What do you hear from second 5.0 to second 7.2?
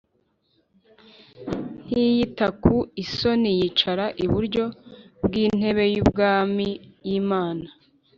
bw intebe y ubwami y